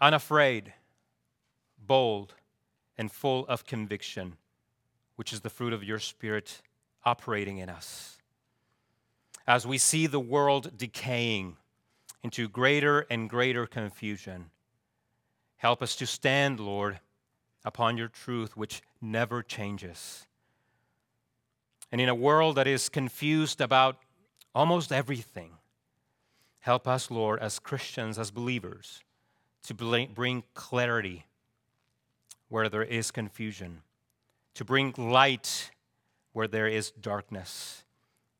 [0.00, 0.72] unafraid,
[1.88, 2.34] bold,
[2.96, 4.36] and full of conviction,
[5.16, 6.62] which is the fruit of your Spirit
[7.04, 8.18] operating in us.
[9.46, 11.56] As we see the world decaying
[12.22, 14.50] into greater and greater confusion,
[15.56, 17.00] help us to stand, Lord,
[17.64, 20.26] upon your truth, which never changes.
[21.90, 23.96] And in a world that is confused about
[24.54, 25.52] almost everything,
[26.68, 29.02] Help us, Lord, as Christians, as believers,
[29.62, 31.24] to bring clarity
[32.48, 33.82] where there is confusion,
[34.54, 35.70] to bring light
[36.32, 37.84] where there is darkness,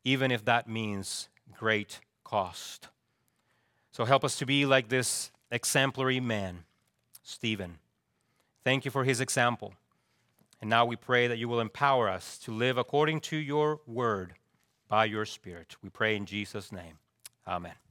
[0.03, 2.87] even if that means great cost.
[3.91, 6.63] So help us to be like this exemplary man,
[7.23, 7.79] Stephen.
[8.63, 9.73] Thank you for his example.
[10.61, 14.33] And now we pray that you will empower us to live according to your word
[14.87, 15.75] by your Spirit.
[15.81, 16.97] We pray in Jesus' name.
[17.47, 17.88] Amen.